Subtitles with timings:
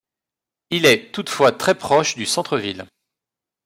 [0.71, 2.87] Il est, toutefois, très proche du centre-ville.